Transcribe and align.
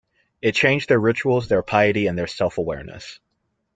It 0.41 0.55
changed 0.55 0.89
their 0.89 0.97
rituals, 0.97 1.47
their 1.47 1.61
piety, 1.61 2.07
and 2.07 2.17
their 2.17 2.25
self-awareness. 2.25 3.19